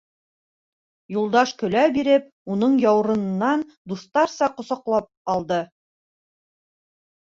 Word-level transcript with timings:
Юлдаш, 1.15 1.53
көлә 1.59 1.83
биреп, 1.99 2.25
уның 2.57 2.81
яурынынан 2.87 3.67
дуҫтарса 3.95 4.53
ҡосаҡлап 4.59 5.15
алды: 5.39 5.65